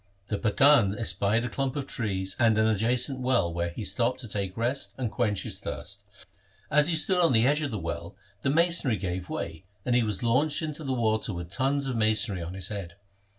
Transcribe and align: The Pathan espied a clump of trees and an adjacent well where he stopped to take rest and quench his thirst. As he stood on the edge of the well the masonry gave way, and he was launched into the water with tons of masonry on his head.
The 0.29 0.39
Pathan 0.39 0.97
espied 0.97 1.45
a 1.45 1.47
clump 1.47 1.75
of 1.75 1.85
trees 1.85 2.35
and 2.39 2.57
an 2.57 2.65
adjacent 2.65 3.19
well 3.19 3.53
where 3.53 3.69
he 3.69 3.83
stopped 3.83 4.19
to 4.21 4.27
take 4.27 4.57
rest 4.57 4.95
and 4.97 5.11
quench 5.11 5.43
his 5.43 5.59
thirst. 5.59 6.03
As 6.71 6.87
he 6.87 6.95
stood 6.95 7.19
on 7.21 7.33
the 7.33 7.45
edge 7.45 7.61
of 7.61 7.69
the 7.69 7.77
well 7.77 8.15
the 8.41 8.49
masonry 8.49 8.97
gave 8.97 9.29
way, 9.29 9.63
and 9.85 9.93
he 9.93 10.01
was 10.01 10.23
launched 10.23 10.63
into 10.63 10.83
the 10.83 10.93
water 10.95 11.35
with 11.35 11.51
tons 11.51 11.85
of 11.85 11.97
masonry 11.97 12.41
on 12.41 12.55
his 12.55 12.69
head. 12.69 12.95